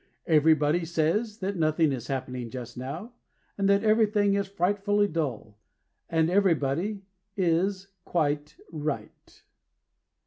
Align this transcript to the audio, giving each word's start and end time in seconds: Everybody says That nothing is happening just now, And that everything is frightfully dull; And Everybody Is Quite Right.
Everybody 0.25 0.83
says 0.83 1.37
That 1.41 1.57
nothing 1.57 1.91
is 1.91 2.07
happening 2.07 2.49
just 2.49 2.75
now, 2.75 3.13
And 3.55 3.69
that 3.69 3.83
everything 3.83 4.33
is 4.33 4.47
frightfully 4.47 5.07
dull; 5.07 5.59
And 6.09 6.27
Everybody 6.27 7.03
Is 7.37 7.85
Quite 8.03 8.57
Right. 8.71 9.43